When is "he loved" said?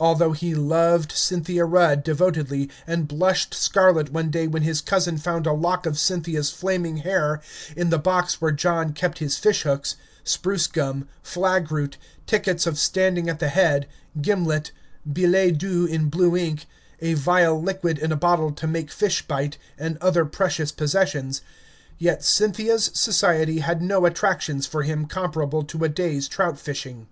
0.32-1.12